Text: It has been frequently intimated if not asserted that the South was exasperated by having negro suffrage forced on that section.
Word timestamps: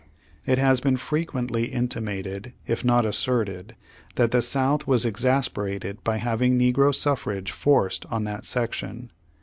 It 0.47 0.57
has 0.57 0.81
been 0.81 0.97
frequently 0.97 1.65
intimated 1.67 2.53
if 2.65 2.83
not 2.83 3.05
asserted 3.05 3.75
that 4.15 4.31
the 4.31 4.41
South 4.41 4.87
was 4.87 5.05
exasperated 5.05 6.03
by 6.03 6.17
having 6.17 6.57
negro 6.57 6.91
suffrage 6.91 7.51
forced 7.51 8.07
on 8.07 8.23
that 8.23 8.43
section. 8.43 9.11